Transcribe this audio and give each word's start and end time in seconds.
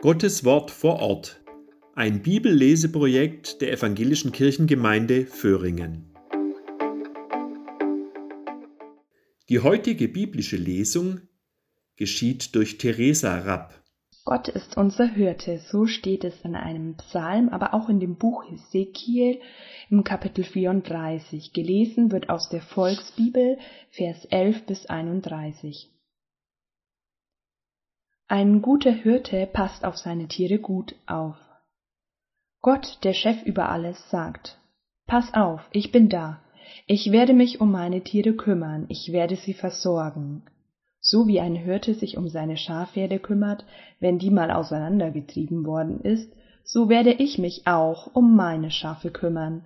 Gottes 0.00 0.44
Wort 0.44 0.70
vor 0.70 1.00
Ort. 1.00 1.40
Ein 1.96 2.22
Bibelleseprojekt 2.22 3.60
der 3.60 3.72
Evangelischen 3.72 4.30
Kirchengemeinde 4.30 5.26
Föhringen. 5.26 6.14
Die 9.48 9.58
heutige 9.58 10.06
biblische 10.06 10.56
Lesung 10.56 11.22
geschieht 11.96 12.54
durch 12.54 12.78
Theresa 12.78 13.38
Rapp. 13.38 13.74
Gott 14.24 14.46
ist 14.46 14.76
unser 14.76 15.08
Hirte, 15.08 15.58
so 15.68 15.86
steht 15.86 16.22
es 16.22 16.42
in 16.42 16.54
einem 16.54 16.94
Psalm, 16.98 17.48
aber 17.48 17.74
auch 17.74 17.88
in 17.88 17.98
dem 17.98 18.14
Buch 18.14 18.44
Hesekiel 18.48 19.40
im 19.90 20.04
Kapitel 20.04 20.44
34. 20.44 21.52
Gelesen 21.52 22.12
wird 22.12 22.30
aus 22.30 22.48
der 22.48 22.62
Volksbibel, 22.62 23.58
Vers 23.90 24.26
11 24.26 24.64
bis 24.64 24.86
31. 24.86 25.90
Ein 28.30 28.60
guter 28.60 28.90
Hirte 28.90 29.46
passt 29.46 29.86
auf 29.86 29.96
seine 29.96 30.28
Tiere 30.28 30.58
gut 30.58 30.94
auf. 31.06 31.36
Gott, 32.60 32.98
der 33.02 33.14
Chef 33.14 33.42
über 33.44 33.70
alles, 33.70 34.10
sagt, 34.10 34.58
Pass 35.06 35.32
auf, 35.32 35.66
ich 35.72 35.92
bin 35.92 36.10
da. 36.10 36.38
Ich 36.86 37.10
werde 37.10 37.32
mich 37.32 37.62
um 37.62 37.72
meine 37.72 38.02
Tiere 38.02 38.34
kümmern, 38.34 38.84
ich 38.90 39.12
werde 39.12 39.36
sie 39.36 39.54
versorgen. 39.54 40.42
So 41.00 41.26
wie 41.26 41.40
ein 41.40 41.54
Hirte 41.54 41.94
sich 41.94 42.18
um 42.18 42.28
seine 42.28 42.58
Schafherde 42.58 43.18
kümmert, 43.18 43.64
wenn 43.98 44.18
die 44.18 44.30
mal 44.30 44.50
auseinandergetrieben 44.50 45.64
worden 45.64 46.00
ist, 46.02 46.30
so 46.64 46.90
werde 46.90 47.14
ich 47.14 47.38
mich 47.38 47.66
auch 47.66 48.14
um 48.14 48.36
meine 48.36 48.70
Schafe 48.70 49.10
kümmern. 49.10 49.64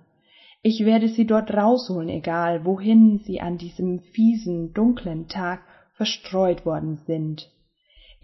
Ich 0.61 0.85
werde 0.85 1.09
sie 1.09 1.27
dort 1.27 1.53
rausholen, 1.53 2.07
egal 2.07 2.63
wohin 2.63 3.19
sie 3.25 3.41
an 3.41 3.57
diesem 3.57 3.99
fiesen, 3.99 4.71
dunklen 4.71 5.27
Tag 5.27 5.63
verstreut 5.95 6.65
worden 6.65 7.01
sind. 7.05 7.49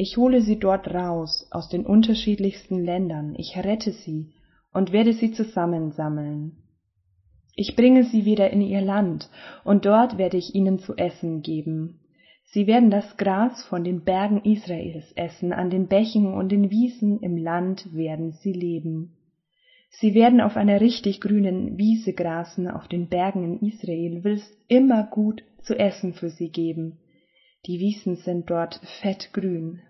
Ich 0.02 0.16
hole 0.16 0.40
sie 0.40 0.58
dort 0.58 0.88
raus, 0.88 1.46
aus 1.52 1.68
den 1.68 1.86
unterschiedlichsten 1.86 2.86
Ländern, 2.86 3.36
ich 3.38 3.58
rette 3.58 3.92
sie 3.92 4.32
und 4.72 4.94
werde 4.94 5.12
sie 5.12 5.34
zusammensammeln. 5.34 6.54
Ich 7.54 7.76
bringe 7.76 8.06
sie 8.06 8.24
wieder 8.24 8.50
in 8.50 8.62
ihr 8.62 8.80
Land, 8.80 9.30
und 9.66 9.86
dort 9.86 10.18
werde 10.18 10.38
ich 10.38 10.56
ihnen 10.56 10.80
zu 10.80 10.96
essen 10.96 11.42
geben. 11.42 12.00
Sie 12.46 12.66
werden 12.66 12.92
das 12.92 13.18
Gras 13.18 13.62
von 13.66 13.84
den 13.84 14.06
Bergen 14.06 14.42
Israels 14.46 15.12
essen, 15.18 15.52
an 15.52 15.70
den 15.70 15.88
Bächen 15.88 16.34
und 16.34 16.50
den 16.50 16.72
Wiesen 16.72 17.20
im 17.20 17.36
Land 17.36 17.94
werden 17.94 18.32
sie 18.32 18.54
leben. 18.54 19.18
Sie 19.90 20.14
werden 20.14 20.40
auf 20.40 20.56
einer 20.56 20.80
richtig 20.80 21.20
grünen 21.20 21.78
Wiese 21.78 22.14
grasen, 22.14 22.70
auf 22.70 22.88
den 22.88 23.10
Bergen 23.10 23.44
in 23.44 23.68
Israel 23.68 24.24
will 24.24 24.36
es 24.36 24.58
immer 24.70 25.04
gut 25.04 25.44
zu 25.62 25.78
essen 25.78 26.14
für 26.14 26.30
sie 26.30 26.52
geben. 26.52 27.00
Die 27.66 27.82
Wiesen 27.82 28.16
sind 28.16 28.50
dort 28.50 28.80
fettgrün, 29.02 29.82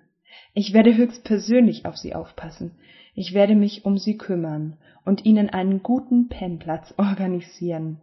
ich 0.53 0.73
werde 0.73 0.95
höchst 0.95 1.23
persönlich 1.23 1.85
auf 1.85 1.97
sie 1.97 2.15
aufpassen. 2.15 2.71
Ich 3.13 3.33
werde 3.33 3.55
mich 3.55 3.85
um 3.85 3.97
sie 3.97 4.17
kümmern 4.17 4.77
und 5.05 5.25
ihnen 5.25 5.49
einen 5.49 5.83
guten 5.83 6.29
Pennplatz 6.29 6.93
organisieren. 6.97 8.01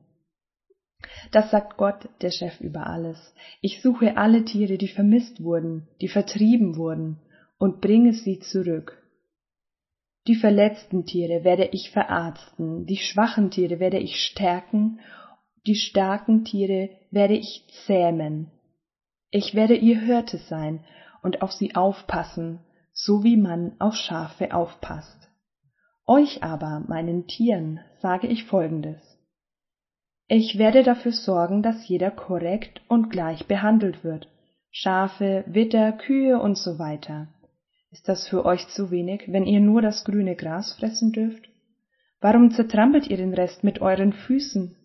Das 1.30 1.50
sagt 1.50 1.76
Gott, 1.76 2.08
der 2.22 2.30
Chef 2.30 2.60
über 2.60 2.86
alles. 2.86 3.34
Ich 3.60 3.82
suche 3.82 4.16
alle 4.16 4.44
Tiere, 4.44 4.78
die 4.78 4.88
vermisst 4.88 5.42
wurden, 5.42 5.88
die 6.00 6.08
vertrieben 6.08 6.76
wurden, 6.76 7.18
und 7.58 7.80
bringe 7.80 8.12
sie 8.12 8.38
zurück. 8.40 9.02
Die 10.26 10.34
verletzten 10.34 11.04
Tiere 11.04 11.44
werde 11.44 11.68
ich 11.72 11.90
verarzten, 11.90 12.86
die 12.86 12.96
schwachen 12.96 13.50
Tiere 13.50 13.78
werde 13.78 13.98
ich 13.98 14.16
stärken, 14.16 15.00
die 15.66 15.76
starken 15.76 16.44
Tiere 16.44 16.90
werde 17.10 17.34
ich 17.34 17.64
zähmen. 17.86 18.50
Ich 19.30 19.54
werde 19.54 19.76
ihr 19.76 20.00
Hirte 20.00 20.38
sein 20.38 20.84
und 21.26 21.42
auf 21.42 21.52
sie 21.52 21.74
aufpassen, 21.74 22.60
so 22.92 23.24
wie 23.24 23.36
man 23.36 23.72
auf 23.80 23.94
Schafe 23.96 24.54
aufpasst. 24.54 25.28
Euch 26.06 26.44
aber, 26.44 26.84
meinen 26.86 27.26
Tieren, 27.26 27.80
sage 28.00 28.28
ich 28.28 28.44
Folgendes. 28.44 29.02
Ich 30.28 30.56
werde 30.56 30.84
dafür 30.84 31.10
sorgen, 31.10 31.64
dass 31.64 31.88
jeder 31.88 32.12
korrekt 32.12 32.80
und 32.88 33.10
gleich 33.10 33.46
behandelt 33.46 34.04
wird. 34.04 34.28
Schafe, 34.70 35.42
Witter, 35.48 35.92
Kühe 35.92 36.38
und 36.38 36.56
so 36.56 36.78
weiter. 36.78 37.26
Ist 37.90 38.08
das 38.08 38.28
für 38.28 38.44
euch 38.44 38.68
zu 38.68 38.92
wenig, 38.92 39.24
wenn 39.26 39.46
ihr 39.46 39.60
nur 39.60 39.82
das 39.82 40.04
grüne 40.04 40.36
Gras 40.36 40.74
fressen 40.74 41.10
dürft? 41.10 41.48
Warum 42.20 42.52
zertrampelt 42.52 43.08
ihr 43.08 43.16
den 43.16 43.34
Rest 43.34 43.64
mit 43.64 43.80
euren 43.80 44.12
Füßen? 44.12 44.76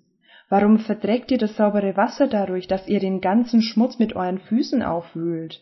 Warum 0.49 0.79
verdreckt 0.79 1.29
ihr 1.29 1.37
das 1.37 1.55
saubere 1.55 1.95
Wasser 1.95 2.27
dadurch, 2.27 2.67
dass 2.67 2.87
ihr 2.87 2.99
den 2.99 3.21
ganzen 3.21 3.61
Schmutz 3.61 3.99
mit 3.99 4.15
euren 4.15 4.39
Füßen 4.39 4.81
aufwühlt? 4.81 5.61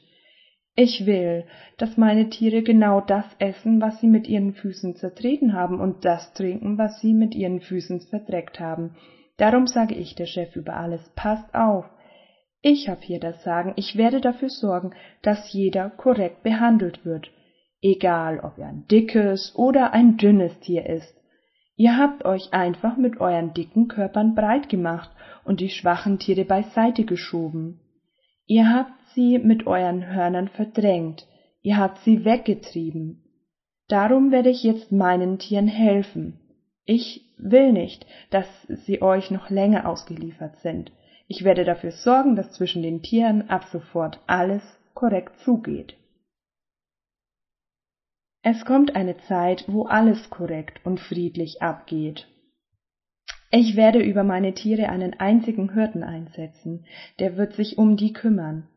Ich 0.81 1.05
will, 1.05 1.43
dass 1.77 1.97
meine 1.97 2.29
Tiere 2.29 2.63
genau 2.63 3.01
das 3.01 3.25
essen, 3.37 3.81
was 3.81 3.99
sie 3.99 4.07
mit 4.07 4.29
ihren 4.29 4.53
Füßen 4.53 4.95
zertreten 4.95 5.51
haben, 5.51 5.81
und 5.81 6.05
das 6.05 6.31
trinken, 6.31 6.77
was 6.77 7.01
sie 7.01 7.13
mit 7.13 7.35
ihren 7.35 7.59
Füßen 7.59 7.99
verdreckt 7.99 8.61
haben. 8.61 8.95
Darum 9.35 9.67
sage 9.67 9.93
ich, 9.93 10.15
der 10.15 10.25
Chef 10.25 10.55
über 10.55 10.77
alles, 10.77 11.01
passt 11.17 11.53
auf. 11.53 11.83
Ich 12.61 12.87
hab 12.87 13.03
hier 13.03 13.19
das 13.19 13.43
Sagen, 13.43 13.73
ich 13.75 13.97
werde 13.97 14.21
dafür 14.21 14.47
sorgen, 14.47 14.91
dass 15.21 15.51
jeder 15.51 15.89
korrekt 15.89 16.43
behandelt 16.43 17.03
wird, 17.03 17.29
egal 17.81 18.39
ob 18.39 18.57
er 18.57 18.67
ein 18.67 18.87
dickes 18.87 19.53
oder 19.57 19.91
ein 19.91 20.15
dünnes 20.15 20.57
Tier 20.61 20.85
ist. 20.85 21.13
Ihr 21.75 21.97
habt 21.97 22.23
euch 22.23 22.53
einfach 22.53 22.95
mit 22.95 23.19
euren 23.19 23.53
dicken 23.53 23.89
Körpern 23.89 24.33
breit 24.33 24.69
gemacht 24.69 25.11
und 25.43 25.59
die 25.59 25.71
schwachen 25.71 26.19
Tiere 26.19 26.45
beiseite 26.45 27.03
geschoben. 27.03 27.81
Ihr 28.49 28.73
habt 28.73 28.93
sie 29.13 29.37
mit 29.37 29.67
euren 29.67 30.07
Hörnern 30.07 30.47
verdrängt, 30.47 31.27
ihr 31.61 31.77
habt 31.77 31.99
sie 31.99 32.25
weggetrieben. 32.25 33.23
Darum 33.87 34.31
werde 34.31 34.49
ich 34.49 34.63
jetzt 34.63 34.91
meinen 34.91 35.37
Tieren 35.37 35.67
helfen. 35.67 36.39
Ich 36.83 37.31
will 37.37 37.71
nicht, 37.71 38.07
dass 38.31 38.47
sie 38.67 39.03
euch 39.03 39.29
noch 39.29 39.51
länger 39.51 39.87
ausgeliefert 39.87 40.57
sind. 40.61 40.91
Ich 41.27 41.43
werde 41.43 41.63
dafür 41.63 41.91
sorgen, 41.91 42.35
dass 42.35 42.51
zwischen 42.53 42.81
den 42.81 43.03
Tieren 43.03 43.51
ab 43.51 43.65
sofort 43.71 44.19
alles 44.25 44.63
korrekt 44.95 45.37
zugeht. 45.41 45.95
Es 48.41 48.65
kommt 48.65 48.95
eine 48.95 49.17
Zeit, 49.27 49.65
wo 49.67 49.83
alles 49.83 50.31
korrekt 50.31 50.83
und 50.83 50.99
friedlich 50.99 51.61
abgeht. 51.61 52.27
Ich 53.51 53.75
werde 53.75 53.99
über 53.99 54.23
meine 54.23 54.53
Tiere 54.53 54.89
einen 54.89 55.19
einzigen 55.19 55.73
Hirten 55.73 56.03
einsetzen, 56.03 56.85
der 57.17 57.35
wird 57.35 57.53
sich 57.53 57.79
um 57.79 57.97
die 57.97 58.13
kümmern. 58.13 58.67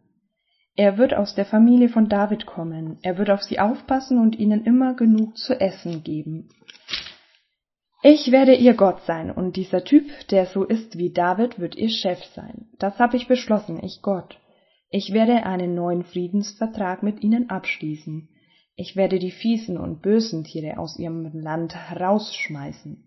Er 0.74 0.96
wird 0.96 1.12
aus 1.12 1.34
der 1.34 1.44
Familie 1.44 1.90
von 1.90 2.08
David 2.08 2.46
kommen, 2.46 2.96
er 3.02 3.18
wird 3.18 3.28
auf 3.28 3.42
sie 3.42 3.60
aufpassen 3.60 4.18
und 4.18 4.38
ihnen 4.38 4.64
immer 4.64 4.94
genug 4.94 5.36
zu 5.36 5.60
essen 5.60 6.02
geben. 6.02 6.48
Ich 8.02 8.32
werde 8.32 8.54
ihr 8.54 8.72
Gott 8.72 9.02
sein, 9.06 9.30
und 9.30 9.56
dieser 9.56 9.84
Typ, 9.84 10.08
der 10.30 10.46
so 10.46 10.64
ist 10.64 10.96
wie 10.96 11.12
David, 11.12 11.58
wird 11.58 11.76
ihr 11.76 11.90
Chef 11.90 12.24
sein. 12.34 12.68
Das 12.78 12.98
habe 12.98 13.18
ich 13.18 13.28
beschlossen, 13.28 13.78
ich 13.84 14.00
Gott. 14.00 14.38
Ich 14.88 15.12
werde 15.12 15.44
einen 15.44 15.74
neuen 15.74 16.02
Friedensvertrag 16.02 17.02
mit 17.02 17.22
ihnen 17.22 17.50
abschließen. 17.50 18.28
Ich 18.74 18.96
werde 18.96 19.18
die 19.18 19.30
fiesen 19.30 19.76
und 19.76 20.00
bösen 20.00 20.44
Tiere 20.44 20.78
aus 20.78 20.98
ihrem 20.98 21.30
Land 21.32 21.76
herausschmeißen. 21.76 23.04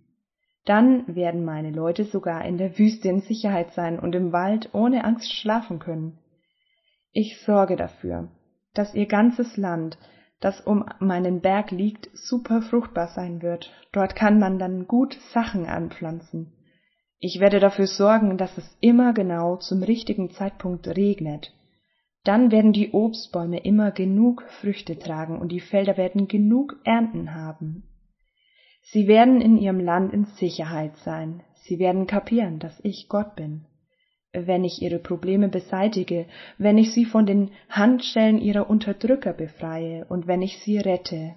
Dann 0.65 1.15
werden 1.15 1.45
meine 1.45 1.69
Leute 1.69 2.05
sogar 2.05 2.43
in 2.43 2.57
der 2.57 2.77
Wüste 2.77 3.07
in 3.07 3.21
Sicherheit 3.21 3.73
sein 3.73 3.99
und 3.99 4.15
im 4.15 4.31
Wald 4.31 4.69
ohne 4.73 5.03
Angst 5.03 5.31
schlafen 5.31 5.77
können. 5.77 6.17
Ich 7.11 7.39
sorge 7.45 7.75
dafür, 7.75 8.29
dass 8.73 8.95
ihr 8.95 9.05
ganzes 9.05 9.57
Land, 9.57 9.97
das 10.41 10.59
um 10.61 10.83
meinen 10.99 11.41
Berg 11.41 11.71
liegt, 11.71 12.09
super 12.13 12.61
fruchtbar 12.61 13.07
sein 13.09 13.41
wird. 13.41 13.71
Dort 13.91 14.15
kann 14.15 14.39
man 14.39 14.59
dann 14.59 14.87
gut 14.87 15.17
Sachen 15.33 15.65
anpflanzen. 15.65 16.51
Ich 17.19 17.39
werde 17.39 17.59
dafür 17.59 17.87
sorgen, 17.87 18.37
dass 18.37 18.57
es 18.57 18.77
immer 18.81 19.13
genau 19.13 19.57
zum 19.57 19.83
richtigen 19.83 20.31
Zeitpunkt 20.31 20.87
regnet. 20.87 21.53
Dann 22.23 22.51
werden 22.51 22.73
die 22.73 22.91
Obstbäume 22.91 23.59
immer 23.59 23.91
genug 23.91 24.43
Früchte 24.59 24.97
tragen 24.97 25.39
und 25.39 25.51
die 25.51 25.61
Felder 25.61 25.95
werden 25.95 26.27
genug 26.27 26.75
Ernten 26.83 27.35
haben. 27.35 27.83
Sie 28.91 29.07
werden 29.07 29.41
in 29.41 29.57
ihrem 29.57 29.79
Land 29.79 30.13
in 30.13 30.25
Sicherheit 30.25 30.95
sein. 30.97 31.41
Sie 31.55 31.79
werden 31.79 32.05
kapieren, 32.05 32.59
dass 32.59 32.79
ich 32.83 33.09
Gott 33.09 33.35
bin. 33.35 33.65
Wenn 34.31 34.63
ich 34.63 34.81
ihre 34.81 34.99
Probleme 34.99 35.49
beseitige, 35.49 36.27
wenn 36.59 36.77
ich 36.77 36.93
sie 36.93 37.05
von 37.05 37.25
den 37.25 37.51
Handschellen 37.69 38.37
ihrer 38.37 38.69
Unterdrücker 38.69 39.33
befreie 39.33 40.05
und 40.05 40.27
wenn 40.27 40.43
ich 40.43 40.59
sie 40.59 40.77
rette. 40.77 41.33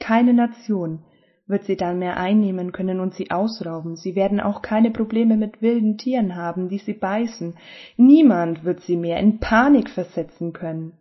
Keine 0.00 0.34
Nation 0.34 1.04
wird 1.46 1.64
sie 1.64 1.76
dann 1.76 1.98
mehr 1.98 2.18
einnehmen 2.18 2.72
können 2.72 3.00
und 3.00 3.14
sie 3.14 3.30
ausrauben. 3.30 3.96
Sie 3.96 4.14
werden 4.14 4.38
auch 4.38 4.60
keine 4.60 4.90
Probleme 4.90 5.36
mit 5.36 5.62
wilden 5.62 5.96
Tieren 5.96 6.36
haben, 6.36 6.68
die 6.68 6.78
sie 6.78 6.92
beißen. 6.92 7.56
Niemand 7.96 8.64
wird 8.64 8.80
sie 8.80 8.96
mehr 8.96 9.18
in 9.18 9.40
Panik 9.40 9.88
versetzen 9.88 10.52
können. 10.52 10.92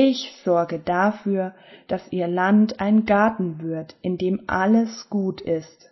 Ich 0.00 0.32
sorge 0.44 0.78
dafür, 0.78 1.56
dass 1.88 2.12
ihr 2.12 2.28
Land 2.28 2.78
ein 2.78 3.04
Garten 3.04 3.60
wird, 3.60 3.96
in 4.00 4.16
dem 4.16 4.44
alles 4.46 5.10
gut 5.10 5.40
ist. 5.40 5.90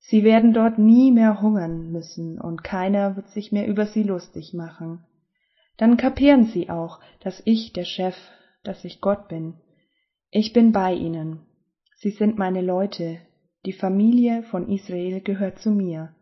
Sie 0.00 0.24
werden 0.24 0.52
dort 0.52 0.78
nie 0.80 1.12
mehr 1.12 1.40
hungern 1.40 1.92
müssen 1.92 2.40
und 2.40 2.64
keiner 2.64 3.14
wird 3.14 3.28
sich 3.28 3.52
mehr 3.52 3.68
über 3.68 3.86
sie 3.86 4.02
lustig 4.02 4.52
machen. 4.52 5.04
Dann 5.76 5.96
kapieren 5.96 6.46
sie 6.46 6.70
auch, 6.70 6.98
dass 7.20 7.40
ich 7.44 7.72
der 7.72 7.84
Chef, 7.84 8.16
dass 8.64 8.84
ich 8.84 9.00
Gott 9.00 9.28
bin. 9.28 9.54
Ich 10.32 10.52
bin 10.52 10.72
bei 10.72 10.92
ihnen. 10.92 11.46
Sie 11.98 12.10
sind 12.10 12.36
meine 12.36 12.62
Leute. 12.62 13.18
Die 13.64 13.72
Familie 13.72 14.42
von 14.42 14.68
Israel 14.68 15.20
gehört 15.20 15.60
zu 15.60 15.70
mir. 15.70 16.16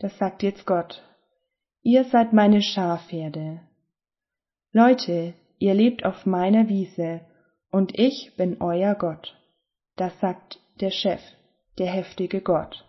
Das 0.00 0.18
sagt 0.18 0.42
jetzt 0.42 0.66
Gott. 0.66 1.04
Ihr 1.82 2.02
seid 2.02 2.32
meine 2.32 2.62
Schafherde. 2.62 3.60
Leute, 4.72 5.34
ihr 5.62 5.74
lebt 5.74 6.04
auf 6.04 6.26
meiner 6.26 6.68
Wiese, 6.68 7.20
und 7.70 7.96
ich 7.96 8.32
bin 8.36 8.60
euer 8.60 8.96
Gott. 8.96 9.36
Das 9.94 10.18
sagt 10.18 10.58
der 10.80 10.90
Chef, 10.90 11.22
der 11.78 11.86
heftige 11.86 12.40
Gott. 12.40 12.84